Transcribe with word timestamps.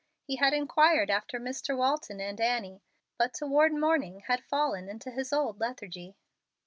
He 0.23 0.37
had 0.37 0.51
inquired 0.51 1.11
after 1.11 1.39
Mr. 1.39 1.77
Walton 1.77 2.19
and 2.19 2.41
Annie, 2.41 2.81
but 3.19 3.35
toward 3.35 3.71
morning 3.71 4.23
had 4.25 4.43
fallen 4.43 4.89
into 4.89 5.11
his 5.11 5.31
old 5.31 5.59
lethargy. 5.59 6.15